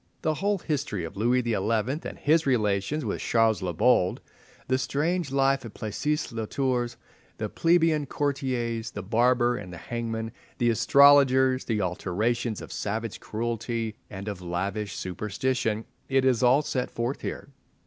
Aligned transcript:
The 0.23 0.33
whole 0.33 0.57
history 0.57 1.03
of 1.03 1.15
Louis 1.15 1.43
XI. 1.43 1.53
and 2.09 2.17
his 2.19 2.47
relations 2.47 3.05
with 3.05 3.21
Charles 3.21 3.59
the 3.59 3.71
Bold, 3.71 4.19
the 4.67 4.79
strange 4.79 5.31
life 5.31 5.63
at 5.63 5.75
Plessis 5.75 6.31
le 6.31 6.47
Tours, 6.47 6.97
the 7.37 7.47
plebeian 7.47 8.07
courtiers, 8.07 8.89
the 8.89 9.03
barber 9.03 9.55
and 9.57 9.71
the 9.71 9.77
hangman, 9.77 10.31
the 10.57 10.71
astrologers, 10.71 11.65
the 11.65 11.81
alternations 11.81 12.63
of 12.63 12.73
savage 12.73 13.19
cruelty 13.19 13.93
and 14.09 14.27
of 14.27 14.39
slavish 14.39 14.95
superstition—it 14.95 16.25
is 16.25 16.41
all 16.41 16.63
set 16.63 16.89
forth 16.89 17.21
here. 17.21 17.49